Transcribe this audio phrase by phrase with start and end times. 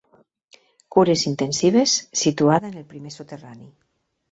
[0.95, 3.71] Cures Intensives, situada en el primer soterrani.